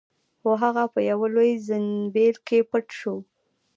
[0.39, 3.15] خو هغه په یوه لوی زنبیل کې پټ شو.